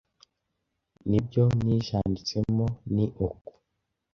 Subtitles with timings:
[1.09, 2.65] N’ibyo nijanditsemo
[2.95, 3.51] ni uko